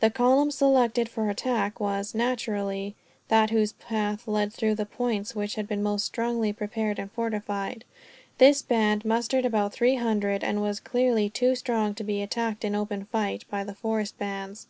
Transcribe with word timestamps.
The 0.00 0.10
column 0.10 0.50
selected 0.50 1.08
for 1.08 1.30
attack 1.30 1.80
was, 1.80 2.14
naturally, 2.14 2.96
that 3.28 3.48
whose 3.48 3.72
path 3.72 4.28
led 4.28 4.52
through 4.52 4.74
the 4.74 4.84
points 4.84 5.34
which 5.34 5.54
had 5.54 5.66
been 5.66 5.82
most 5.82 6.04
strongly 6.04 6.52
prepared 6.52 6.98
and 6.98 7.10
fortified. 7.10 7.86
This 8.36 8.60
band 8.60 9.06
mustered 9.06 9.46
about 9.46 9.72
three 9.72 9.94
hundred; 9.96 10.44
and 10.44 10.60
was 10.60 10.80
clearly 10.80 11.30
too 11.30 11.54
strong 11.54 11.94
to 11.94 12.04
be 12.04 12.20
attacked, 12.20 12.62
in 12.62 12.74
open 12.74 13.06
fight, 13.06 13.46
by 13.50 13.64
the 13.64 13.74
forest 13.74 14.18
bands. 14.18 14.66